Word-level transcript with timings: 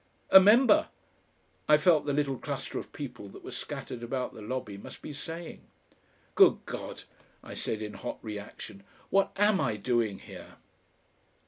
"A 0.31 0.39
MEMBER!" 0.39 0.87
I 1.69 1.77
felt 1.77 2.07
the 2.07 2.11
little 2.11 2.39
cluster 2.39 2.79
of 2.79 2.91
people 2.91 3.29
that 3.29 3.43
were 3.43 3.51
scattered 3.51 4.01
about 4.01 4.33
the 4.33 4.41
lobby 4.41 4.75
must 4.75 5.03
be 5.03 5.13
saying. 5.13 5.61
"Good 6.33 6.57
God!" 6.65 7.03
I 7.43 7.53
said 7.53 7.83
in 7.83 7.93
hot 7.93 8.17
reaction, 8.23 8.81
"what 9.11 9.31
am 9.37 9.61
I 9.61 9.75
doing 9.75 10.17
here?" 10.17 10.55